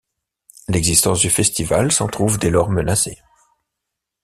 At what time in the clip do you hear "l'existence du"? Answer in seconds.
0.67-1.29